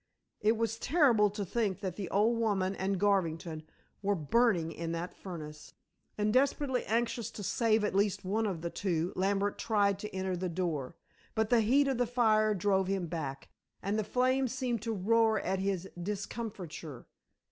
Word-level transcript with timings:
It 0.39 0.57
was 0.57 0.79
terrible 0.79 1.29
to 1.29 1.45
think 1.45 1.81
that 1.81 1.95
the 1.95 2.09
old 2.09 2.39
woman 2.39 2.75
and 2.75 2.99
Garvington 2.99 3.61
were 4.01 4.15
burning 4.15 4.71
in 4.71 4.93
that 4.93 5.13
furnace, 5.13 5.75
and 6.17 6.33
desperately 6.33 6.83
anxious 6.85 7.29
to 7.29 7.43
save 7.43 7.83
at 7.83 7.93
least 7.93 8.25
one 8.25 8.47
of 8.47 8.61
the 8.61 8.71
two, 8.71 9.13
Lambert 9.15 9.59
tried 9.59 9.99
to 9.99 10.09
enter 10.09 10.35
the 10.35 10.49
door. 10.49 10.95
But 11.35 11.51
the 11.51 11.61
heat 11.61 11.87
of 11.87 11.99
the 11.99 12.07
fire 12.07 12.55
drove 12.55 12.87
him 12.87 13.05
back, 13.05 13.49
and 13.83 13.99
the 13.99 14.03
flames 14.03 14.55
seemed 14.55 14.81
to 14.81 14.91
roar 14.91 15.39
at 15.39 15.59
his 15.59 15.87
discomfiture. 16.01 17.05